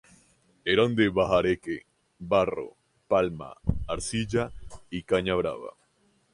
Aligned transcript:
Eran 0.65 0.95
de 0.95 1.09
bahareque, 1.15 1.83
barro, 2.17 2.75
palma, 3.07 3.53
arcilla 3.87 4.51
y 4.89 5.03
caña 5.03 5.35
brava. 5.35 5.77